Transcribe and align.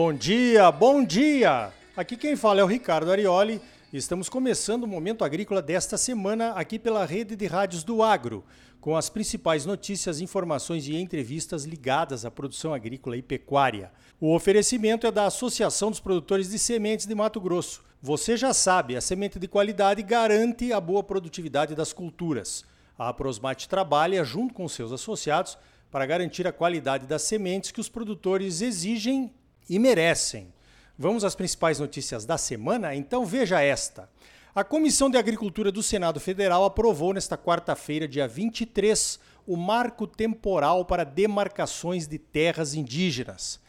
Bom 0.00 0.12
dia, 0.12 0.70
bom 0.70 1.04
dia! 1.04 1.72
Aqui 1.96 2.16
quem 2.16 2.36
fala 2.36 2.60
é 2.60 2.62
o 2.62 2.68
Ricardo 2.68 3.10
Arioli. 3.10 3.60
Estamos 3.92 4.28
começando 4.28 4.84
o 4.84 4.86
Momento 4.86 5.24
Agrícola 5.24 5.60
desta 5.60 5.98
semana 5.98 6.52
aqui 6.52 6.78
pela 6.78 7.04
rede 7.04 7.34
de 7.34 7.48
rádios 7.48 7.82
do 7.82 8.00
Agro, 8.00 8.44
com 8.80 8.96
as 8.96 9.10
principais 9.10 9.66
notícias, 9.66 10.20
informações 10.20 10.86
e 10.86 10.94
entrevistas 10.94 11.64
ligadas 11.64 12.24
à 12.24 12.30
produção 12.30 12.72
agrícola 12.72 13.16
e 13.16 13.22
pecuária. 13.22 13.90
O 14.20 14.32
oferecimento 14.32 15.04
é 15.04 15.10
da 15.10 15.26
Associação 15.26 15.90
dos 15.90 15.98
Produtores 15.98 16.48
de 16.48 16.60
Sementes 16.60 17.04
de 17.04 17.14
Mato 17.16 17.40
Grosso. 17.40 17.82
Você 18.00 18.36
já 18.36 18.54
sabe, 18.54 18.94
a 18.94 19.00
semente 19.00 19.36
de 19.36 19.48
qualidade 19.48 20.00
garante 20.04 20.72
a 20.72 20.80
boa 20.80 21.02
produtividade 21.02 21.74
das 21.74 21.92
culturas. 21.92 22.64
A 22.96 23.12
Prosmate 23.12 23.68
trabalha 23.68 24.22
junto 24.22 24.54
com 24.54 24.68
seus 24.68 24.92
associados 24.92 25.58
para 25.90 26.06
garantir 26.06 26.46
a 26.46 26.52
qualidade 26.52 27.04
das 27.04 27.22
sementes 27.22 27.72
que 27.72 27.80
os 27.80 27.88
produtores 27.88 28.60
exigem 28.60 29.32
e 29.68 29.78
merecem. 29.78 30.52
Vamos 30.98 31.24
às 31.24 31.34
principais 31.34 31.78
notícias 31.78 32.24
da 32.24 32.36
semana? 32.36 32.94
Então 32.94 33.24
veja 33.24 33.60
esta. 33.60 34.08
A 34.54 34.64
Comissão 34.64 35.08
de 35.08 35.16
Agricultura 35.16 35.70
do 35.70 35.82
Senado 35.82 36.18
Federal 36.18 36.64
aprovou 36.64 37.14
nesta 37.14 37.38
quarta-feira, 37.38 38.08
dia 38.08 38.26
23, 38.26 39.20
o 39.46 39.56
marco 39.56 40.06
temporal 40.06 40.84
para 40.84 41.04
demarcações 41.04 42.08
de 42.08 42.18
terras 42.18 42.74
indígenas. 42.74 43.60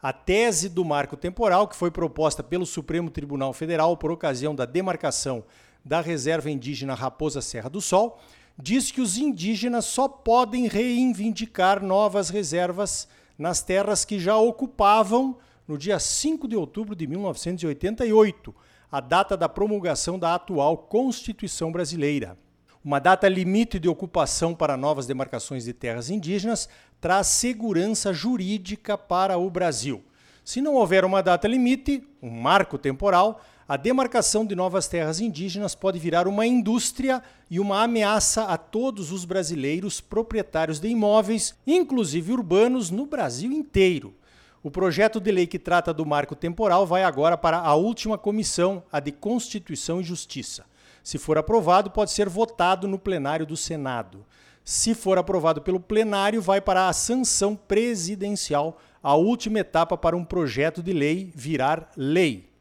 A 0.00 0.12
tese 0.12 0.68
do 0.68 0.84
marco 0.84 1.16
temporal, 1.16 1.66
que 1.66 1.74
foi 1.74 1.90
proposta 1.90 2.42
pelo 2.42 2.64
Supremo 2.64 3.10
Tribunal 3.10 3.52
Federal 3.52 3.96
por 3.96 4.12
ocasião 4.12 4.54
da 4.54 4.64
demarcação 4.64 5.42
da 5.84 6.00
reserva 6.00 6.50
indígena 6.50 6.94
Raposa 6.94 7.40
Serra 7.40 7.68
do 7.68 7.80
Sol, 7.80 8.20
diz 8.56 8.90
que 8.90 9.00
os 9.00 9.18
indígenas 9.18 9.86
só 9.86 10.06
podem 10.06 10.68
reivindicar 10.68 11.82
novas 11.82 12.28
reservas 12.28 13.08
nas 13.38 13.62
terras 13.62 14.04
que 14.04 14.18
já 14.18 14.36
ocupavam 14.36 15.36
no 15.66 15.76
dia 15.76 15.98
5 15.98 16.46
de 16.46 16.56
outubro 16.56 16.94
de 16.94 17.06
1988, 17.06 18.54
a 18.90 19.00
data 19.00 19.36
da 19.36 19.48
promulgação 19.48 20.18
da 20.18 20.34
atual 20.34 20.78
Constituição 20.78 21.72
Brasileira. 21.72 22.38
Uma 22.84 23.00
data 23.00 23.28
limite 23.28 23.80
de 23.80 23.88
ocupação 23.88 24.54
para 24.54 24.76
novas 24.76 25.06
demarcações 25.06 25.64
de 25.64 25.72
terras 25.72 26.08
indígenas 26.08 26.68
traz 27.00 27.26
segurança 27.26 28.12
jurídica 28.12 28.96
para 28.96 29.36
o 29.36 29.50
Brasil. 29.50 30.04
Se 30.44 30.60
não 30.60 30.74
houver 30.74 31.04
uma 31.04 31.20
data 31.20 31.48
limite, 31.48 32.06
um 32.22 32.30
marco 32.30 32.78
temporal, 32.78 33.40
a 33.68 33.76
demarcação 33.76 34.46
de 34.46 34.54
novas 34.54 34.86
terras 34.86 35.18
indígenas 35.18 35.74
pode 35.74 35.98
virar 35.98 36.28
uma 36.28 36.46
indústria 36.46 37.20
e 37.50 37.58
uma 37.58 37.82
ameaça 37.82 38.44
a 38.44 38.56
todos 38.56 39.10
os 39.10 39.24
brasileiros 39.24 40.00
proprietários 40.00 40.78
de 40.78 40.86
imóveis, 40.86 41.52
inclusive 41.66 42.32
urbanos, 42.32 42.90
no 42.90 43.06
Brasil 43.06 43.50
inteiro. 43.50 44.14
O 44.62 44.70
projeto 44.70 45.20
de 45.20 45.32
lei 45.32 45.48
que 45.48 45.58
trata 45.58 45.92
do 45.92 46.06
marco 46.06 46.36
temporal 46.36 46.86
vai 46.86 47.02
agora 47.02 47.36
para 47.36 47.58
a 47.58 47.74
última 47.74 48.16
comissão, 48.16 48.84
a 48.90 49.00
de 49.00 49.10
Constituição 49.10 50.00
e 50.00 50.04
Justiça. 50.04 50.64
Se 51.02 51.18
for 51.18 51.36
aprovado, 51.36 51.90
pode 51.90 52.12
ser 52.12 52.28
votado 52.28 52.86
no 52.86 53.00
plenário 53.00 53.46
do 53.46 53.56
Senado. 53.56 54.24
Se 54.64 54.94
for 54.94 55.18
aprovado 55.18 55.60
pelo 55.60 55.80
plenário, 55.80 56.40
vai 56.40 56.60
para 56.60 56.88
a 56.88 56.92
sanção 56.92 57.56
presidencial, 57.56 58.78
a 59.02 59.14
última 59.14 59.58
etapa 59.58 59.96
para 59.96 60.16
um 60.16 60.24
projeto 60.24 60.82
de 60.82 60.92
lei 60.92 61.32
virar 61.34 61.90
lei. 61.96 62.55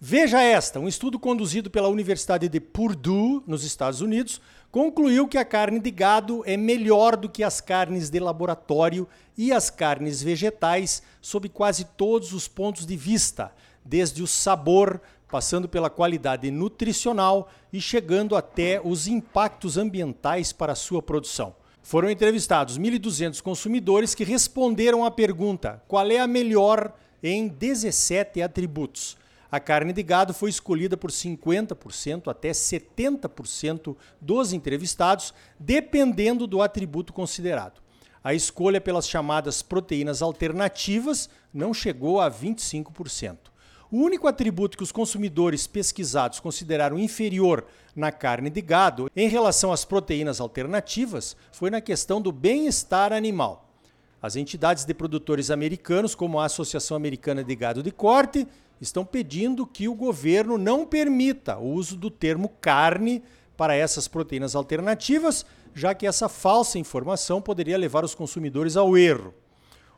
Veja 0.00 0.42
esta: 0.42 0.78
um 0.78 0.86
estudo 0.86 1.18
conduzido 1.18 1.70
pela 1.70 1.88
Universidade 1.88 2.48
de 2.48 2.60
Purdue, 2.60 3.42
nos 3.46 3.64
Estados 3.64 4.02
Unidos, 4.02 4.40
concluiu 4.70 5.26
que 5.26 5.38
a 5.38 5.44
carne 5.44 5.80
de 5.80 5.90
gado 5.90 6.42
é 6.44 6.54
melhor 6.54 7.16
do 7.16 7.30
que 7.30 7.42
as 7.42 7.62
carnes 7.62 8.10
de 8.10 8.20
laboratório 8.20 9.08
e 9.38 9.52
as 9.52 9.70
carnes 9.70 10.22
vegetais 10.22 11.02
sob 11.22 11.48
quase 11.48 11.84
todos 11.96 12.34
os 12.34 12.46
pontos 12.46 12.84
de 12.84 12.94
vista, 12.94 13.52
desde 13.82 14.22
o 14.22 14.26
sabor, 14.26 15.00
passando 15.30 15.66
pela 15.66 15.88
qualidade 15.88 16.50
nutricional 16.50 17.48
e 17.72 17.80
chegando 17.80 18.36
até 18.36 18.78
os 18.84 19.06
impactos 19.06 19.78
ambientais 19.78 20.52
para 20.52 20.74
sua 20.74 21.00
produção. 21.00 21.54
Foram 21.82 22.10
entrevistados 22.10 22.78
1.200 22.78 23.40
consumidores 23.40 24.14
que 24.14 24.24
responderam 24.24 25.06
à 25.06 25.10
pergunta: 25.10 25.82
qual 25.88 26.10
é 26.10 26.18
a 26.18 26.26
melhor 26.26 26.92
em 27.22 27.48
17 27.48 28.42
atributos? 28.42 29.16
A 29.56 29.60
carne 29.60 29.90
de 29.90 30.02
gado 30.02 30.34
foi 30.34 30.50
escolhida 30.50 30.98
por 30.98 31.10
50% 31.10 32.28
até 32.28 32.50
70% 32.50 33.96
dos 34.20 34.52
entrevistados, 34.52 35.32
dependendo 35.58 36.46
do 36.46 36.60
atributo 36.60 37.10
considerado. 37.10 37.80
A 38.22 38.34
escolha 38.34 38.82
pelas 38.82 39.08
chamadas 39.08 39.62
proteínas 39.62 40.20
alternativas 40.20 41.30
não 41.54 41.72
chegou 41.72 42.20
a 42.20 42.30
25%. 42.30 43.38
O 43.90 43.96
único 43.96 44.28
atributo 44.28 44.76
que 44.76 44.82
os 44.82 44.92
consumidores 44.92 45.66
pesquisados 45.66 46.38
consideraram 46.38 46.98
inferior 46.98 47.64
na 47.94 48.12
carne 48.12 48.50
de 48.50 48.60
gado 48.60 49.10
em 49.16 49.26
relação 49.26 49.72
às 49.72 49.86
proteínas 49.86 50.38
alternativas 50.38 51.34
foi 51.50 51.70
na 51.70 51.80
questão 51.80 52.20
do 52.20 52.30
bem-estar 52.30 53.10
animal. 53.10 53.66
As 54.20 54.34
entidades 54.34 54.84
de 54.84 54.92
produtores 54.92 55.50
americanos, 55.50 56.14
como 56.14 56.40
a 56.40 56.46
Associação 56.46 56.96
Americana 56.96 57.44
de 57.44 57.54
Gado 57.54 57.82
de 57.82 57.92
Corte, 57.92 58.46
estão 58.80 59.04
pedindo 59.04 59.66
que 59.66 59.88
o 59.88 59.94
governo 59.94 60.58
não 60.58 60.86
permita 60.86 61.56
o 61.56 61.72
uso 61.72 61.96
do 61.96 62.10
termo 62.10 62.48
carne 62.60 63.22
para 63.56 63.74
essas 63.74 64.06
proteínas 64.06 64.54
alternativas, 64.54 65.46
já 65.74 65.94
que 65.94 66.06
essa 66.06 66.28
falsa 66.28 66.78
informação 66.78 67.40
poderia 67.40 67.78
levar 67.78 68.04
os 68.04 68.14
consumidores 68.14 68.76
ao 68.76 68.96
erro. 68.96 69.34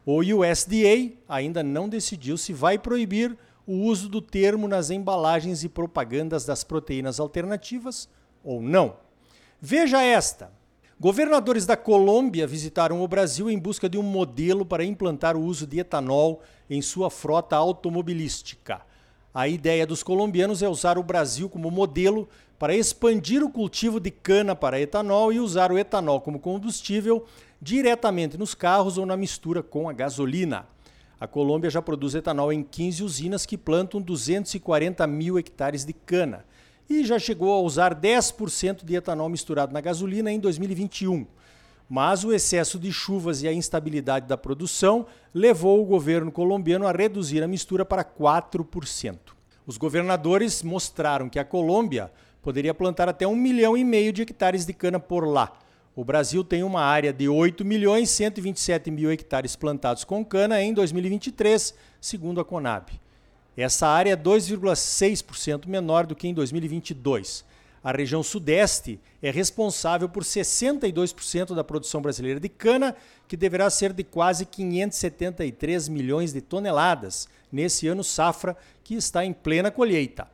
O 0.07 0.21
USDA 0.21 1.13
ainda 1.29 1.63
não 1.63 1.89
decidiu 1.89 2.37
se 2.37 2.53
vai 2.53 2.79
proibir 2.79 3.37
o 3.67 3.75
uso 3.85 4.09
do 4.09 4.23
termo 4.23 4.67
nas 4.67 4.91
embalagens 4.91 5.63
e 5.63 5.69
propagandas 5.69 6.47
das 6.47 6.65
proteínas 6.65 7.21
alternativas 7.21 8.09
ou 8.43 8.63
não. 8.63 8.97
Veja 9.61 10.03
esta: 10.03 10.51
Governadores 10.99 11.67
da 11.67 11.77
Colômbia 11.77 12.47
visitaram 12.47 13.03
o 13.03 13.07
Brasil 13.07 13.51
em 13.51 13.59
busca 13.59 13.89
de 13.89 13.99
um 13.99 14.03
modelo 14.03 14.65
para 14.65 14.85
implantar 14.85 15.37
o 15.37 15.43
uso 15.43 15.67
de 15.67 15.79
etanol 15.79 16.41
em 16.69 16.83
sua 16.83 17.11
frota 17.11 17.57
automobilística. 17.57 18.83
A 19.33 19.47
ideia 19.47 19.87
dos 19.87 20.03
colombianos 20.03 20.63
é 20.63 20.69
usar 20.69 20.99
o 20.99 21.03
Brasil 21.03 21.49
como 21.49 21.71
modelo 21.71 22.29
para 22.59 22.75
expandir 22.75 23.43
o 23.43 23.51
cultivo 23.51 24.01
de 24.01 24.11
cana 24.11 24.57
para 24.57 24.81
etanol 24.81 25.33
e 25.33 25.39
usar 25.39 25.71
o 25.71 25.79
etanol 25.79 26.21
como 26.21 26.41
combustível 26.41 27.25
diretamente 27.61 28.37
nos 28.37 28.55
carros 28.55 28.99
ou 28.99 29.07
na 29.07 29.17
mistura 29.17 29.63
com 29.63 29.89
a 29.89 29.93
gasolina. 29.93 30.67
A 31.21 31.27
Colômbia 31.27 31.71
já 31.71 31.83
produz 31.83 32.15
etanol 32.15 32.53
em 32.53 32.63
15 32.63 33.03
usinas 33.03 33.45
que 33.45 33.59
plantam 33.59 34.01
240 34.01 35.07
mil 35.07 35.39
hectares 35.39 35.85
de 35.85 35.93
cana 35.93 36.45
e 36.89 37.05
já 37.05 37.19
chegou 37.19 37.53
a 37.53 37.61
usar 37.61 37.95
10% 37.95 38.85
de 38.85 38.95
etanol 38.95 39.29
misturado 39.29 39.73
na 39.73 39.81
gasolina 39.81 40.33
em 40.33 40.41
2021. 40.41 41.27
Mas 41.89 42.23
o 42.23 42.33
excesso 42.33 42.79
de 42.79 42.93
chuvas 42.93 43.43
e 43.43 43.49
a 43.49 43.53
instabilidade 43.53 44.27
da 44.27 44.37
produção 44.37 45.07
levou 45.33 45.81
o 45.81 45.87
governo 45.87 46.31
colombiano 46.31 46.87
a 46.87 46.93
reduzir 46.93 47.43
a 47.43 47.49
mistura 47.49 47.85
para 47.85 48.05
4%. 48.05 49.19
Os 49.67 49.79
governadores 49.79 50.63
mostraram 50.63 51.29
que 51.29 51.39
a 51.39 51.45
Colômbia 51.45 52.13
poderia 52.43 52.75
plantar 52.75 53.09
até 53.09 53.27
1 53.27 53.35
milhão 53.35 53.77
e 53.77 53.85
meio 53.85 54.13
de 54.13 54.23
hectares 54.23 54.67
de 54.67 54.73
cana 54.73 55.01
por 55.01 55.27
lá. 55.27 55.53
O 55.97 56.05
Brasil 56.05 56.45
tem 56.45 56.63
uma 56.63 56.81
área 56.81 57.13
de 57.13 57.29
8 57.29 57.65
milhões 57.65 58.11
127 58.11 58.91
mil 58.91 59.11
hectares 59.11 59.57
plantados 59.57 60.05
com 60.05 60.25
cana 60.25 60.63
em 60.63 60.73
2023, 60.73 61.75
segundo 62.01 62.41
a 62.41 62.45
Conab. 62.45 62.93
Essa 63.57 63.89
área 63.89 64.13
é 64.13 64.17
2,6% 64.17 65.67
menor 65.67 66.07
do 66.07 66.15
que 66.15 66.29
em 66.29 66.35
2022. 66.35 67.45
A 67.83 67.93
região 67.93 68.23
Sudeste 68.23 69.01
é 69.23 69.31
responsável 69.31 70.09
por 70.09 70.25
62% 70.25 71.55
da 71.55 71.63
produção 71.63 72.03
brasileira 72.03 72.41
de 72.41 72.49
cana, 72.49 72.97
que 73.27 73.37
deverá 73.37 73.71
ser 73.71 73.93
de 73.93 74.03
quase 74.03 74.45
573 74.45 75.89
milhões 75.89 76.33
de 76.33 76.41
toneladas 76.41 77.29
nesse 77.51 77.87
ano 77.87 78.03
safra, 78.03 78.57
que 78.83 78.95
está 78.95 79.25
em 79.25 79.33
plena 79.33 79.71
colheita. 79.71 80.29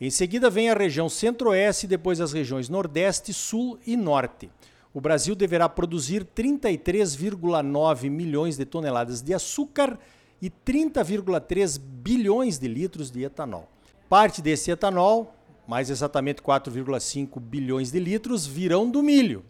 Em 0.00 0.10
seguida 0.10 0.50
vem 0.50 0.70
a 0.70 0.74
região 0.74 1.08
Centro-Oeste 1.08 1.86
depois 1.86 2.20
as 2.20 2.32
regiões 2.32 2.68
Nordeste, 2.68 3.32
Sul 3.32 3.78
e 3.86 3.96
Norte. 3.96 4.50
O 4.92 5.00
Brasil 5.00 5.34
deverá 5.34 5.68
produzir 5.68 6.24
33,9 6.24 8.10
milhões 8.10 8.56
de 8.56 8.64
toneladas 8.64 9.20
de 9.20 9.34
açúcar 9.34 9.98
e 10.40 10.50
30,3 10.50 11.78
bilhões 11.78 12.58
de 12.58 12.68
litros 12.68 13.10
de 13.10 13.22
etanol. 13.22 13.68
Parte 14.08 14.40
desse 14.40 14.70
etanol, 14.70 15.34
mais 15.66 15.90
exatamente 15.90 16.40
4,5 16.40 17.40
bilhões 17.40 17.90
de 17.90 17.98
litros, 17.98 18.46
virão 18.46 18.90
do 18.90 19.02
milho. 19.02 19.44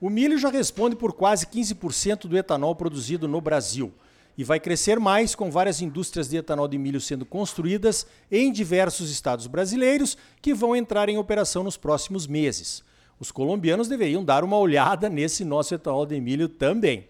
O 0.00 0.08
milho 0.08 0.38
já 0.38 0.48
responde 0.48 0.96
por 0.96 1.12
quase 1.12 1.46
15% 1.46 2.26
do 2.26 2.36
etanol 2.36 2.74
produzido 2.74 3.28
no 3.28 3.40
Brasil 3.40 3.92
e 4.36 4.44
vai 4.44 4.58
crescer 4.58 4.98
mais 4.98 5.34
com 5.34 5.50
várias 5.50 5.82
indústrias 5.82 6.28
de 6.28 6.38
etanol 6.38 6.66
de 6.66 6.78
milho 6.78 7.00
sendo 7.00 7.26
construídas 7.26 8.06
em 8.30 8.50
diversos 8.50 9.10
estados 9.10 9.46
brasileiros 9.46 10.16
que 10.40 10.54
vão 10.54 10.74
entrar 10.74 11.10
em 11.10 11.18
operação 11.18 11.62
nos 11.62 11.76
próximos 11.76 12.26
meses. 12.26 12.82
Os 13.18 13.30
colombianos 13.30 13.88
deveriam 13.88 14.24
dar 14.24 14.42
uma 14.42 14.56
olhada 14.56 15.10
nesse 15.10 15.44
nosso 15.44 15.74
etanol 15.74 16.06
de 16.06 16.18
milho 16.18 16.48
também. 16.48 17.06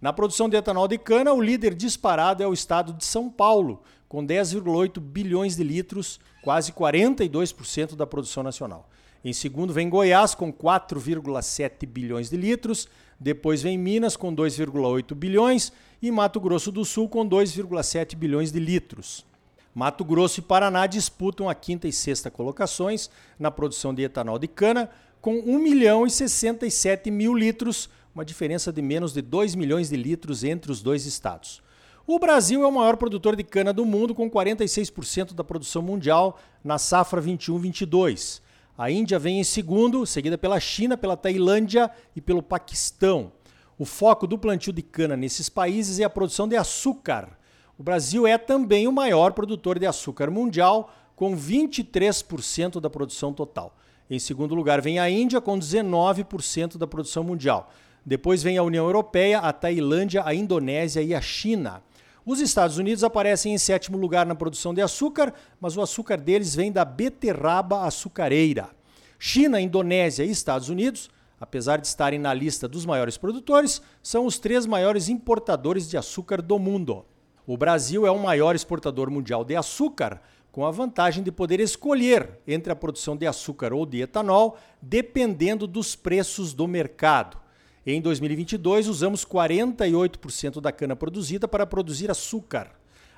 Na 0.00 0.10
produção 0.10 0.48
de 0.48 0.56
etanol 0.56 0.88
de 0.88 0.96
cana, 0.96 1.34
o 1.34 1.42
líder 1.42 1.74
disparado 1.74 2.42
é 2.42 2.46
o 2.46 2.54
estado 2.54 2.94
de 2.94 3.04
São 3.04 3.28
Paulo, 3.28 3.82
com 4.10 4.26
10,8 4.26 4.98
bilhões 4.98 5.54
de 5.54 5.62
litros, 5.62 6.18
quase 6.42 6.72
42% 6.72 7.94
da 7.94 8.04
produção 8.04 8.42
nacional. 8.42 8.90
Em 9.24 9.32
segundo 9.32 9.72
vem 9.72 9.88
Goiás, 9.88 10.34
com 10.34 10.52
4,7 10.52 11.86
bilhões 11.86 12.28
de 12.28 12.36
litros. 12.36 12.88
Depois 13.20 13.62
vem 13.62 13.78
Minas, 13.78 14.16
com 14.16 14.34
2,8 14.34 15.14
bilhões. 15.14 15.72
E 16.02 16.10
Mato 16.10 16.40
Grosso 16.40 16.72
do 16.72 16.84
Sul, 16.84 17.08
com 17.08 17.24
2,7 17.24 18.16
bilhões 18.16 18.50
de 18.50 18.58
litros. 18.58 19.24
Mato 19.72 20.04
Grosso 20.04 20.40
e 20.40 20.42
Paraná 20.42 20.88
disputam 20.88 21.48
a 21.48 21.54
quinta 21.54 21.86
e 21.86 21.92
sexta 21.92 22.32
colocações 22.32 23.08
na 23.38 23.52
produção 23.52 23.94
de 23.94 24.02
etanol 24.02 24.40
de 24.40 24.48
cana, 24.48 24.90
com 25.20 25.38
1 25.38 25.56
milhão 25.60 26.04
e 26.04 26.10
67 26.10 27.12
mil 27.12 27.32
litros, 27.32 27.88
uma 28.12 28.24
diferença 28.24 28.72
de 28.72 28.82
menos 28.82 29.12
de 29.12 29.22
2 29.22 29.54
milhões 29.54 29.88
de 29.88 29.96
litros 29.96 30.42
entre 30.42 30.72
os 30.72 30.82
dois 30.82 31.06
estados. 31.06 31.62
O 32.06 32.18
Brasil 32.18 32.62
é 32.62 32.66
o 32.66 32.72
maior 32.72 32.96
produtor 32.96 33.36
de 33.36 33.44
cana 33.44 33.72
do 33.72 33.84
mundo, 33.84 34.14
com 34.14 34.30
46% 34.30 35.34
da 35.34 35.44
produção 35.44 35.82
mundial 35.82 36.38
na 36.64 36.78
safra 36.78 37.20
21-22. 37.20 38.40
A 38.76 38.90
Índia 38.90 39.18
vem 39.18 39.38
em 39.38 39.44
segundo, 39.44 40.06
seguida 40.06 40.38
pela 40.38 40.58
China, 40.58 40.96
pela 40.96 41.16
Tailândia 41.16 41.90
e 42.16 42.20
pelo 42.20 42.42
Paquistão. 42.42 43.32
O 43.78 43.84
foco 43.84 44.26
do 44.26 44.38
plantio 44.38 44.72
de 44.72 44.82
cana 44.82 45.16
nesses 45.16 45.48
países 45.48 46.00
é 46.00 46.04
a 46.04 46.10
produção 46.10 46.48
de 46.48 46.56
açúcar. 46.56 47.38
O 47.78 47.82
Brasil 47.82 48.26
é 48.26 48.36
também 48.36 48.88
o 48.88 48.92
maior 48.92 49.32
produtor 49.32 49.78
de 49.78 49.86
açúcar 49.86 50.30
mundial, 50.30 50.90
com 51.14 51.36
23% 51.36 52.80
da 52.80 52.88
produção 52.88 53.32
total. 53.32 53.76
Em 54.08 54.18
segundo 54.18 54.54
lugar 54.54 54.80
vem 54.80 54.98
a 54.98 55.08
Índia, 55.08 55.40
com 55.40 55.58
19% 55.58 56.76
da 56.76 56.86
produção 56.86 57.22
mundial. 57.22 57.70
Depois 58.04 58.42
vem 58.42 58.56
a 58.56 58.62
União 58.62 58.86
Europeia, 58.86 59.38
a 59.38 59.52
Tailândia, 59.52 60.22
a 60.24 60.34
Indonésia 60.34 61.02
e 61.02 61.14
a 61.14 61.20
China. 61.20 61.82
Os 62.30 62.38
Estados 62.38 62.78
Unidos 62.78 63.02
aparecem 63.02 63.52
em 63.52 63.58
sétimo 63.58 63.98
lugar 63.98 64.24
na 64.24 64.36
produção 64.36 64.72
de 64.72 64.80
açúcar, 64.80 65.34
mas 65.60 65.76
o 65.76 65.82
açúcar 65.82 66.16
deles 66.16 66.54
vem 66.54 66.70
da 66.70 66.84
beterraba 66.84 67.84
açucareira. 67.84 68.70
China, 69.18 69.60
Indonésia 69.60 70.24
e 70.24 70.30
Estados 70.30 70.68
Unidos, 70.68 71.10
apesar 71.40 71.78
de 71.78 71.88
estarem 71.88 72.20
na 72.20 72.32
lista 72.32 72.68
dos 72.68 72.86
maiores 72.86 73.16
produtores, 73.16 73.82
são 74.00 74.26
os 74.26 74.38
três 74.38 74.64
maiores 74.64 75.08
importadores 75.08 75.90
de 75.90 75.96
açúcar 75.96 76.40
do 76.40 76.56
mundo. 76.56 77.04
O 77.44 77.56
Brasil 77.56 78.06
é 78.06 78.12
o 78.12 78.22
maior 78.22 78.54
exportador 78.54 79.10
mundial 79.10 79.44
de 79.44 79.56
açúcar, 79.56 80.22
com 80.52 80.64
a 80.64 80.70
vantagem 80.70 81.24
de 81.24 81.32
poder 81.32 81.58
escolher 81.58 82.38
entre 82.46 82.72
a 82.72 82.76
produção 82.76 83.16
de 83.16 83.26
açúcar 83.26 83.72
ou 83.72 83.84
de 83.84 84.02
etanol, 84.02 84.56
dependendo 84.80 85.66
dos 85.66 85.96
preços 85.96 86.54
do 86.54 86.68
mercado. 86.68 87.49
Em 87.86 87.98
2022, 87.98 88.88
usamos 88.88 89.24
48% 89.24 90.60
da 90.60 90.70
cana 90.70 90.94
produzida 90.94 91.48
para 91.48 91.64
produzir 91.64 92.10
açúcar. 92.10 92.70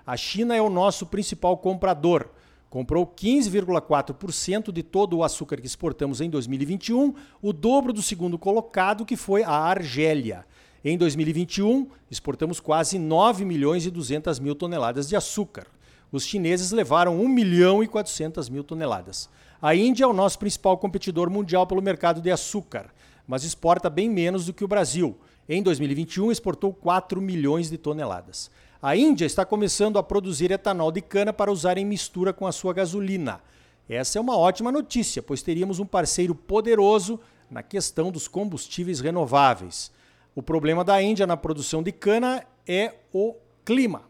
A 0.07 0.17
China 0.17 0.55
é 0.55 0.63
o 0.63 0.71
nosso 0.71 1.05
principal 1.07 1.59
comprador. 1.59 2.31
Comprou 2.71 3.05
15,4% 3.05 4.71
de 4.71 4.85
todo 4.85 5.17
o 5.17 5.25
açúcar 5.25 5.57
que 5.57 5.67
exportamos 5.67 6.21
em 6.21 6.31
2021, 6.31 7.13
o 7.43 7.53
dobro 7.53 7.93
do 7.93 8.01
segundo 8.01 8.39
colocado, 8.39 9.05
que 9.05 9.17
foi 9.17 9.43
a 9.43 9.51
Argélia. 9.51 10.47
Em 10.85 10.97
2021, 10.97 11.89
exportamos 12.09 12.61
quase 12.61 13.01
9 13.01 13.45
milhões 13.45 13.85
e 13.85 13.91
200 13.91 14.39
mil 14.39 14.55
toneladas 14.55 15.09
de 15.09 15.17
açúcar. 15.17 15.67
Os 16.13 16.25
chineses 16.25 16.71
levaram 16.71 17.21
1 17.21 17.29
milhão 17.29 17.83
e 17.83 17.89
400 17.89 18.49
mil 18.49 18.63
toneladas. 18.63 19.29
A 19.61 19.75
Índia 19.75 20.05
é 20.05 20.07
o 20.07 20.13
nosso 20.13 20.39
principal 20.39 20.79
competidor 20.79 21.31
mundial 21.31 21.67
pelo 21.67 21.83
mercado 21.83 22.21
de 22.21 22.31
açúcar, 22.31 22.93
mas 23.27 23.45
exporta 23.45 23.89
bem 23.89 24.09
menos 24.09 24.47
do 24.47 24.53
que 24.53 24.65
o 24.65 24.69
Brasil. 24.69 25.17
Em 25.49 25.63
2021, 25.63 26.31
exportou 26.31 26.73
4 26.73 27.21
milhões 27.21 27.69
de 27.71 27.79
toneladas. 27.79 28.51
A 28.81 28.97
Índia 28.97 29.27
está 29.27 29.45
começando 29.45 29.99
a 29.99 30.03
produzir 30.03 30.51
etanol 30.51 30.91
de 30.91 31.01
cana 31.01 31.33
para 31.33 31.53
usar 31.53 31.79
em 31.79 31.85
mistura 31.85 32.33
com 32.33 32.47
a 32.47 32.53
sua 32.53 32.73
gasolina. 32.73 33.41
Essa 33.89 34.19
é 34.19 34.21
uma 34.21 34.37
ótima 34.37 34.73
notícia, 34.73 35.23
pois 35.23 35.43
teríamos 35.43 35.79
um 35.79 35.87
parceiro 35.87 36.35
poderoso 36.35 37.21
na 37.51 37.63
questão 37.63 38.11
dos 38.11 38.27
combustíveis 38.27 39.01
renováveis. 39.01 39.93
O 40.35 40.43
problema 40.43 40.83
da 40.83 41.01
Índia 41.03 41.27
na 41.27 41.37
produção 41.37 41.83
de 41.83 41.93
cana 41.93 42.45
é 42.67 42.95
o 43.13 43.35
clima. 43.65 44.03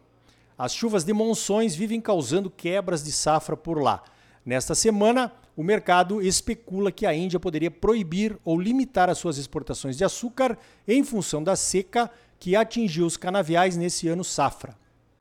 As 0.57 0.73
chuvas 0.73 1.03
de 1.03 1.13
monções 1.13 1.75
vivem 1.75 2.01
causando 2.01 2.49
quebras 2.49 3.03
de 3.03 3.11
safra 3.11 3.57
por 3.57 3.83
lá. 3.83 4.03
Nesta 4.47 4.75
semana, 4.75 5.33
o 5.57 5.63
mercado 5.63 6.23
especula 6.23 6.91
que 6.91 7.05
a 7.05 7.15
Índia 7.15 7.39
poderia 7.39 7.71
proibir 7.71 8.39
ou 8.45 8.59
limitar 8.59 9.11
as 9.11 9.19
suas 9.19 9.37
exportações 9.37 9.97
de 9.97 10.05
açúcar 10.05 10.59
em 10.89 11.05
função 11.05 11.43
da 11.43 11.55
seca 11.57 12.11
que 12.39 12.57
atingiu 12.57 13.05
os 13.05 13.17
canaviais 13.17 13.77
nesse 13.77 14.09
ano 14.09 14.25
safra. 14.25 14.77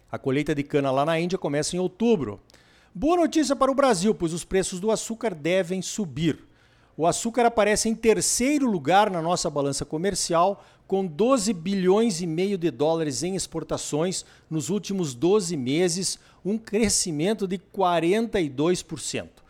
A 0.10 0.18
colheita 0.18 0.56
de 0.56 0.63
cana 0.63 0.89
lá 0.89 1.06
na 1.06 1.19
Índia 1.19 1.38
começa 1.38 1.75
em 1.75 1.80
outubro. 1.80 2.39
Boa 2.95 3.18
notícia 3.18 3.56
para 3.56 3.72
o 3.72 3.75
Brasil, 3.75 4.16
pois 4.16 4.33
os 4.33 4.45
preços 4.45 4.80
do 4.80 4.89
açúcar 4.89 5.36
devem 5.36 5.81
subir. 5.81 6.39
O 6.95 7.06
açúcar 7.06 7.45
aparece 7.45 7.89
em 7.89 7.95
terceiro 7.95 8.69
lugar 8.69 9.10
na 9.10 9.22
nossa 9.22 9.50
balança 9.50 9.86
comercial, 9.86 10.63
com 10.88 11.06
12 11.06 11.54
bilhões 11.54 12.22
e 12.22 12.28
meio 12.28 12.57
de 12.57 12.69
dólares 12.69 13.24
em 13.24 13.36
exportações 13.36 14.25
nos 14.50 14.69
últimos 14.69 15.13
12 15.13 15.56
meses, 15.56 16.19
um 16.44 16.57
crescimento 16.57 17.48
de 17.48 17.57
42%. 17.57 19.41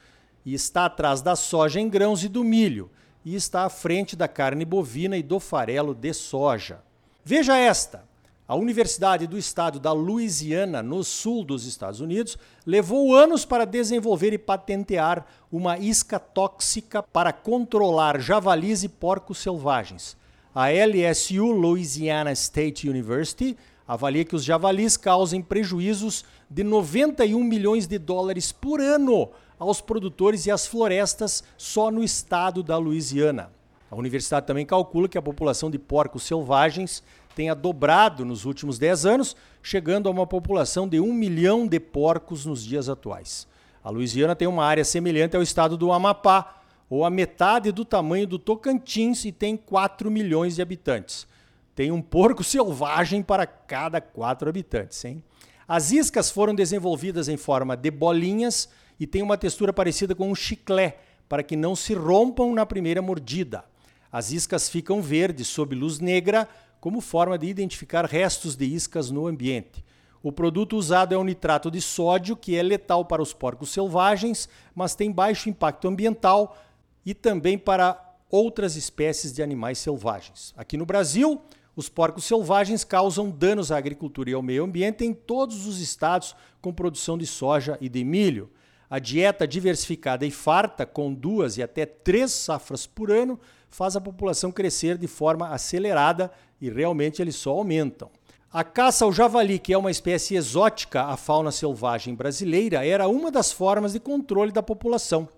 E 0.46 0.54
está 0.54 0.86
atrás 0.86 1.22
da 1.22 1.36
soja 1.36 1.80
em 1.80 1.88
grãos 1.88 2.24
e 2.24 2.28
do 2.28 2.44
milho, 2.44 2.90
e 3.24 3.36
está 3.36 3.64
à 3.64 3.70
frente 3.70 4.16
da 4.16 4.28
carne 4.28 4.66
bovina 4.66 5.18
e 5.18 5.24
do 5.24 5.40
farelo 5.40 5.94
de 5.94 6.14
soja. 6.14 6.82
Veja 7.24 7.58
esta: 7.58 8.04
a 8.52 8.56
Universidade 8.56 9.28
do 9.28 9.38
Estado 9.38 9.80
da 9.80 9.94
Louisiana, 9.94 10.84
no 10.84 11.06
sul 11.06 11.46
dos 11.46 11.66
Estados 11.66 12.02
Unidos, 12.02 12.38
levou 12.66 13.16
anos 13.16 13.46
para 13.46 13.66
desenvolver 13.66 14.34
e 14.34 14.38
patentear 14.38 15.26
uma 15.50 15.78
isca 15.78 16.20
tóxica 16.20 17.02
para 17.02 17.32
controlar 17.32 18.20
javalis 18.20 18.84
e 18.84 18.90
porcos 18.90 19.38
selvagens. 19.38 20.18
A 20.54 20.68
LSU, 20.70 21.46
Louisiana 21.46 22.34
State 22.34 22.90
University, 22.90 23.56
avalia 23.94 24.24
que 24.24 24.38
os 24.38 24.46
javalis 24.46 24.96
causem 24.96 25.42
prejuízos 25.42 26.24
de 26.50 26.64
91 26.64 27.44
milhões 27.44 27.88
de 27.88 28.00
dólares 28.00 28.50
por 28.50 28.80
ano 28.80 29.30
aos 29.60 29.82
produtores 29.82 30.46
e 30.46 30.52
às 30.52 30.66
florestas 30.66 31.44
só 31.58 31.92
no 31.92 32.02
estado 32.02 32.64
da 32.64 32.78
Louisiana. 32.78 33.52
A 33.90 33.96
universidade 33.98 34.48
também 34.48 34.66
calcula 34.66 35.10
que 35.10 35.18
a 35.18 35.22
população 35.22 35.70
de 35.70 35.78
porcos 35.78 36.24
selvagens 36.24 37.04
tenha 37.36 37.54
dobrado 37.54 38.24
nos 38.24 38.46
últimos 38.46 38.80
10 38.80 39.06
anos, 39.06 39.36
chegando 39.62 40.08
a 40.08 40.12
uma 40.14 40.26
população 40.26 40.88
de 40.88 41.02
1 41.02 41.14
milhão 41.14 41.68
de 41.68 41.78
porcos 41.78 42.46
nos 42.46 42.64
dias 42.64 42.88
atuais. 42.88 43.46
A 43.84 43.90
Louisiana 43.90 44.38
tem 44.38 44.48
uma 44.48 44.64
área 44.64 44.86
semelhante 44.86 45.36
ao 45.36 45.44
estado 45.44 45.76
do 45.76 45.92
Amapá, 45.92 46.62
ou 46.90 47.04
a 47.04 47.10
metade 47.10 47.74
do 47.74 47.84
tamanho 47.84 48.26
do 48.26 48.40
Tocantins 48.40 49.26
e 49.26 49.34
tem 49.34 49.58
4 49.58 50.10
milhões 50.10 50.56
de 50.56 50.62
habitantes. 50.62 51.30
Tem 51.76 51.92
um 51.92 52.02
porco 52.02 52.44
selvagem 52.44 53.22
para 53.22 53.46
cada 53.46 54.02
4 54.02 54.50
habitantes. 54.50 55.04
Hein? 55.06 55.24
As 55.68 55.92
iscas 55.92 56.30
foram 56.30 56.54
desenvolvidas 56.54 57.28
em 57.30 57.38
forma 57.38 57.78
de 57.78 57.90
bolinhas 57.90 58.70
e 59.00 59.08
têm 59.08 59.22
uma 59.22 59.38
textura 59.38 59.72
parecida 59.72 60.14
com 60.14 60.30
um 60.30 60.36
chiclé, 60.36 60.98
para 61.30 61.42
que 61.42 61.56
não 61.56 61.76
se 61.76 61.94
rompam 61.94 62.54
na 62.54 62.66
primeira 62.66 63.02
mordida. 63.02 63.64
As 64.12 64.32
iscas 64.32 64.70
ficam 64.70 65.02
verdes 65.02 65.48
sob 65.48 65.74
luz 65.74 66.00
negra, 66.00 66.48
como 66.82 67.00
forma 67.00 67.38
de 67.38 67.48
identificar 67.48 68.06
restos 68.06 68.56
de 68.56 68.66
iscas 68.66 69.10
no 69.10 69.28
ambiente. 69.28 69.86
O 70.22 70.32
produto 70.32 70.76
usado 70.76 71.16
é 71.16 71.18
o 71.18 71.24
nitrato 71.24 71.72
de 71.72 71.80
sódio, 71.80 72.36
que 72.36 72.56
é 72.56 72.62
letal 72.62 73.06
para 73.06 73.22
os 73.22 73.34
porcos 73.34 73.70
selvagens, 73.70 74.50
mas 74.76 74.94
tem 74.94 75.12
baixo 75.12 75.50
impacto 75.50 75.88
ambiental, 75.88 76.58
e 77.06 77.14
também 77.14 77.58
para 77.58 78.00
outras 78.30 78.76
espécies 78.76 79.34
de 79.34 79.42
animais 79.42 79.80
selvagens. 79.80 80.54
Aqui 80.58 80.78
no 80.78 80.86
Brasil, 80.86 81.42
os 81.76 81.88
porcos 81.88 82.26
selvagens 82.26 82.84
causam 82.84 83.30
danos 83.30 83.72
à 83.72 83.78
agricultura 83.78 84.30
e 84.30 84.34
ao 84.34 84.42
meio 84.42 84.64
ambiente 84.64 85.06
em 85.06 85.14
todos 85.14 85.66
os 85.66 85.80
estados 85.80 86.36
com 86.62 86.74
produção 86.74 87.18
de 87.18 87.26
soja 87.26 87.78
e 87.80 87.88
de 87.88 88.04
milho. 88.04 88.50
A 88.90 89.00
dieta 89.00 89.48
diversificada 89.48 90.26
e 90.26 90.32
farta, 90.32 90.86
com 90.86 91.14
duas 91.14 91.58
e 91.58 91.64
até 91.64 91.86
três 91.86 92.32
safras 92.32 92.86
por 92.86 93.10
ano, 93.10 93.40
faz 93.70 93.96
a 93.96 94.02
população 94.02 94.52
crescer 94.52 94.98
de 94.98 95.08
forma 95.08 95.48
acelerada 95.48 96.30
e 96.60 96.70
realmente 96.70 97.22
eles 97.22 97.36
só 97.36 97.52
aumentam. 97.52 98.12
A 98.52 98.66
caça 98.66 99.06
ao 99.06 99.14
javali, 99.14 99.58
que 99.58 99.72
é 99.72 99.78
uma 99.78 99.90
espécie 99.90 100.36
exótica 100.36 101.04
à 101.04 101.16
fauna 101.16 101.54
selvagem 101.54 102.14
brasileira, 102.14 102.86
era 102.86 103.08
uma 103.08 103.32
das 103.32 103.50
formas 103.50 103.94
de 103.94 104.00
controle 104.00 104.52
da 104.52 104.62
população. 104.62 105.30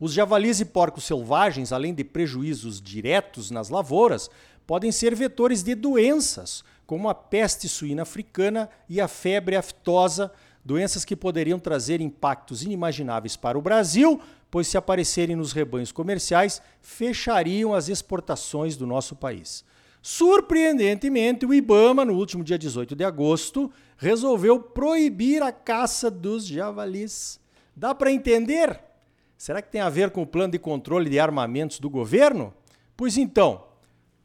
Os 0.00 0.12
javalis 0.12 0.58
e 0.58 0.64
porcos 0.64 1.04
selvagens, 1.04 1.72
além 1.72 1.94
de 1.94 2.02
prejuízos 2.02 2.80
diretos 2.80 3.52
nas 3.52 3.70
lavouras, 3.70 4.28
podem 4.66 4.90
ser 4.90 5.14
vetores 5.14 5.62
de 5.62 5.74
doenças, 5.74 6.64
como 6.86 7.08
a 7.08 7.14
peste 7.14 7.68
suína 7.68 8.02
africana 8.02 8.68
e 8.88 9.00
a 9.00 9.08
febre 9.08 9.56
aftosa, 9.56 10.32
doenças 10.64 11.04
que 11.04 11.14
poderiam 11.14 11.58
trazer 11.58 12.00
impactos 12.00 12.62
inimagináveis 12.62 13.36
para 13.36 13.58
o 13.58 13.62
Brasil, 13.62 14.20
pois 14.50 14.66
se 14.66 14.76
aparecerem 14.76 15.36
nos 15.36 15.52
rebanhos 15.52 15.92
comerciais, 15.92 16.60
fechariam 16.80 17.72
as 17.74 17.88
exportações 17.88 18.76
do 18.76 18.86
nosso 18.86 19.14
país. 19.14 19.64
Surpreendentemente, 20.02 21.44
o 21.44 21.52
Ibama, 21.52 22.04
no 22.04 22.14
último 22.14 22.44
dia 22.44 22.58
18 22.58 22.94
de 22.94 23.04
agosto, 23.04 23.70
resolveu 23.96 24.60
proibir 24.60 25.42
a 25.42 25.50
caça 25.50 26.10
dos 26.10 26.46
javalis. 26.46 27.40
Dá 27.74 27.94
para 27.94 28.12
entender? 28.12 28.80
Será 29.36 29.60
que 29.60 29.70
tem 29.70 29.80
a 29.80 29.90
ver 29.90 30.10
com 30.10 30.22
o 30.22 30.26
plano 30.26 30.52
de 30.52 30.58
controle 30.58 31.10
de 31.10 31.18
armamentos 31.18 31.80
do 31.80 31.90
governo? 31.90 32.54
Pois 32.96 33.16
então, 33.16 33.65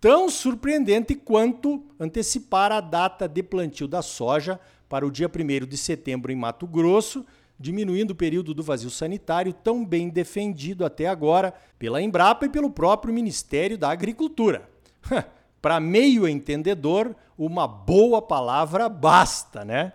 tão 0.01 0.27
surpreendente 0.31 1.13
quanto 1.13 1.86
antecipar 2.00 2.72
a 2.72 2.81
data 2.81 3.27
de 3.27 3.43
plantio 3.43 3.88
da 3.88 4.01
soja 4.01 4.60
para 4.89 5.05
o 5.05 5.12
dia 5.12 5.29
1 5.29 5.67
de 5.67 5.77
setembro 5.77 6.31
em 6.31 6.36
Mato 6.36 6.65
Grosso, 6.65 7.24
diminuindo 7.60 8.10
o 8.10 8.15
período 8.15 8.51
do 8.55 8.63
vazio 8.63 8.89
sanitário 8.89 9.53
tão 9.53 9.86
bem 9.86 10.10
defendido 10.10 10.84
até 10.84 11.05
agora 11.05 11.53
pela 11.77 12.01
Embrapa 12.01 12.48
e 12.48 12.50
pelo 12.50 12.72
próprio 12.72 13.13
Ministério 13.13 13.77
da 13.77 13.91
Agricultura. 13.91 14.67
Para 15.62 15.79
meio 15.79 16.27
entendedor, 16.27 17.15
uma 17.38 17.67
boa 17.67 18.20
palavra 18.20 18.89
basta, 18.89 19.63
né? 19.63 19.93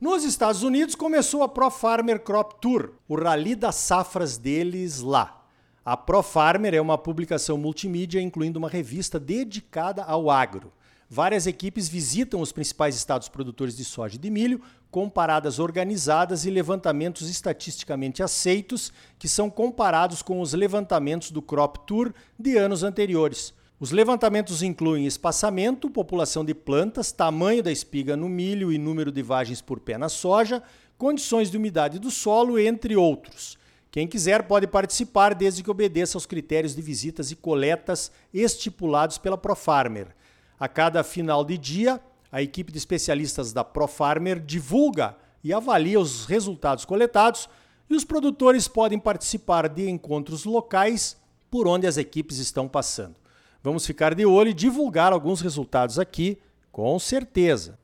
Nos 0.00 0.24
Estados 0.24 0.62
Unidos 0.62 0.94
começou 0.94 1.42
a 1.42 1.48
Pro 1.48 1.70
Farmer 1.70 2.20
Crop 2.20 2.54
Tour, 2.58 2.94
o 3.06 3.14
rally 3.14 3.54
das 3.54 3.74
safras 3.74 4.38
deles 4.38 5.00
lá. 5.00 5.41
A 5.84 5.96
Pro 5.96 6.22
Farmer 6.22 6.72
é 6.74 6.80
uma 6.80 6.96
publicação 6.96 7.58
multimídia 7.58 8.20
incluindo 8.20 8.56
uma 8.56 8.68
revista 8.68 9.18
dedicada 9.18 10.04
ao 10.04 10.30
agro. 10.30 10.72
Várias 11.10 11.44
equipes 11.44 11.88
visitam 11.88 12.40
os 12.40 12.52
principais 12.52 12.94
estados 12.94 13.28
produtores 13.28 13.76
de 13.76 13.84
soja 13.84 14.14
e 14.14 14.18
de 14.18 14.30
milho, 14.30 14.62
com 14.92 15.10
paradas 15.10 15.58
organizadas 15.58 16.44
e 16.44 16.50
levantamentos 16.50 17.28
estatisticamente 17.28 18.22
aceitos, 18.22 18.92
que 19.18 19.28
são 19.28 19.50
comparados 19.50 20.22
com 20.22 20.40
os 20.40 20.52
levantamentos 20.52 21.32
do 21.32 21.42
Crop 21.42 21.78
Tour 21.84 22.14
de 22.38 22.56
anos 22.56 22.84
anteriores. 22.84 23.52
Os 23.80 23.90
levantamentos 23.90 24.62
incluem 24.62 25.04
espaçamento, 25.04 25.90
população 25.90 26.44
de 26.44 26.54
plantas, 26.54 27.10
tamanho 27.10 27.60
da 27.60 27.72
espiga 27.72 28.16
no 28.16 28.28
milho 28.28 28.70
e 28.70 28.78
número 28.78 29.10
de 29.10 29.20
vagens 29.20 29.60
por 29.60 29.80
pé 29.80 29.98
na 29.98 30.08
soja, 30.08 30.62
condições 30.96 31.50
de 31.50 31.56
umidade 31.56 31.98
do 31.98 32.08
solo, 32.08 32.56
entre 32.56 32.94
outros. 32.94 33.60
Quem 33.92 34.08
quiser 34.08 34.44
pode 34.44 34.66
participar 34.66 35.34
desde 35.34 35.62
que 35.62 35.70
obedeça 35.70 36.16
aos 36.16 36.24
critérios 36.24 36.74
de 36.74 36.80
visitas 36.80 37.30
e 37.30 37.36
coletas 37.36 38.10
estipulados 38.32 39.18
pela 39.18 39.36
ProFarmer. 39.36 40.16
A 40.58 40.66
cada 40.66 41.04
final 41.04 41.44
de 41.44 41.58
dia, 41.58 42.00
a 42.32 42.40
equipe 42.40 42.72
de 42.72 42.78
especialistas 42.78 43.52
da 43.52 43.62
ProFarmer 43.62 44.40
divulga 44.40 45.14
e 45.44 45.52
avalia 45.52 46.00
os 46.00 46.24
resultados 46.24 46.86
coletados 46.86 47.50
e 47.90 47.94
os 47.94 48.02
produtores 48.02 48.66
podem 48.66 48.98
participar 48.98 49.68
de 49.68 49.90
encontros 49.90 50.46
locais 50.46 51.18
por 51.50 51.68
onde 51.68 51.86
as 51.86 51.98
equipes 51.98 52.38
estão 52.38 52.66
passando. 52.66 53.16
Vamos 53.62 53.84
ficar 53.84 54.14
de 54.14 54.24
olho 54.24 54.48
e 54.48 54.54
divulgar 54.54 55.12
alguns 55.12 55.42
resultados 55.42 55.98
aqui, 55.98 56.38
com 56.72 56.98
certeza. 56.98 57.78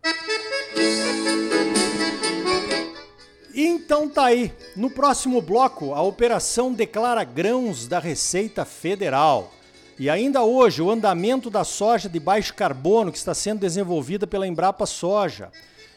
Então 3.60 4.08
tá 4.08 4.26
aí. 4.26 4.52
No 4.76 4.88
próximo 4.88 5.42
bloco, 5.42 5.92
a 5.92 6.00
operação 6.00 6.72
declara 6.72 7.24
grãos 7.24 7.88
da 7.88 7.98
Receita 7.98 8.64
Federal. 8.64 9.52
E 9.98 10.08
ainda 10.08 10.44
hoje, 10.44 10.80
o 10.80 10.88
andamento 10.88 11.50
da 11.50 11.64
soja 11.64 12.08
de 12.08 12.20
baixo 12.20 12.54
carbono 12.54 13.10
que 13.10 13.18
está 13.18 13.34
sendo 13.34 13.58
desenvolvida 13.58 14.28
pela 14.28 14.46
Embrapa 14.46 14.86
Soja. 14.86 15.50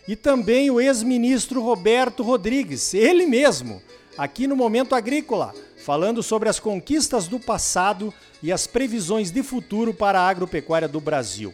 E 0.07 0.15
também 0.15 0.71
o 0.71 0.81
ex-ministro 0.81 1.61
Roberto 1.61 2.23
Rodrigues, 2.23 2.95
ele 2.95 3.27
mesmo, 3.27 3.79
aqui 4.17 4.47
no 4.47 4.55
Momento 4.55 4.95
Agrícola, 4.95 5.53
falando 5.85 6.23
sobre 6.23 6.49
as 6.49 6.59
conquistas 6.59 7.27
do 7.27 7.39
passado 7.39 8.11
e 8.41 8.51
as 8.51 8.65
previsões 8.65 9.29
de 9.29 9.43
futuro 9.43 9.93
para 9.93 10.19
a 10.19 10.27
agropecuária 10.27 10.87
do 10.87 10.99
Brasil. 10.99 11.53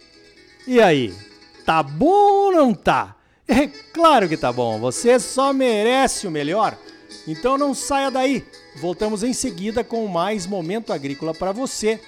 E 0.65 0.79
aí, 0.79 1.13
tá 1.65 1.83
bom 1.83 2.45
ou 2.45 2.51
não 2.53 2.73
tá? 2.73 3.16
É 3.57 3.67
claro 3.93 4.27
que 4.27 4.35
tá 4.35 4.51
bom, 4.51 4.77
você 4.77 5.19
só 5.19 5.53
merece 5.53 6.27
o 6.27 6.31
melhor. 6.31 6.77
Então 7.25 7.57
não 7.57 7.73
saia 7.73 8.11
daí. 8.11 8.45
Voltamos 8.75 9.23
em 9.23 9.33
seguida 9.33 9.83
com 9.83 10.05
mais 10.07 10.45
momento 10.45 10.93
agrícola 10.93 11.33
para 11.33 11.51
você, 11.51 11.99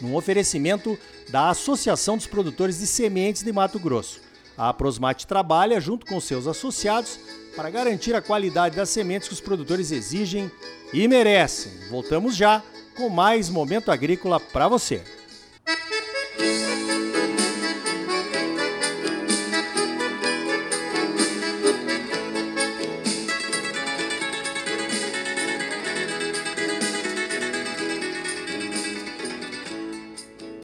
num 0.00 0.14
oferecimento 0.14 0.98
da 1.28 1.50
Associação 1.50 2.16
dos 2.16 2.26
Produtores 2.26 2.78
de 2.78 2.86
Sementes 2.86 3.42
de 3.42 3.52
Mato 3.52 3.78
Grosso. 3.78 4.20
A 4.56 4.74
Prosmate 4.74 5.26
trabalha 5.26 5.80
junto 5.80 6.04
com 6.04 6.20
seus 6.20 6.46
associados 6.46 7.18
para 7.54 7.70
garantir 7.70 8.14
a 8.14 8.20
qualidade 8.20 8.76
das 8.76 8.90
sementes 8.90 9.28
que 9.28 9.34
os 9.34 9.40
produtores 9.40 9.92
exigem 9.92 10.50
e 10.92 11.06
merecem. 11.06 11.72
Voltamos 11.88 12.34
já 12.34 12.62
com 12.96 13.08
mais 13.08 13.48
momento 13.48 13.90
agrícola 13.90 14.40
para 14.40 14.66
você. 14.66 15.02